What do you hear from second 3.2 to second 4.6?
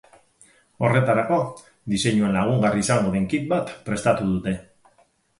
kit bat prestatu dute.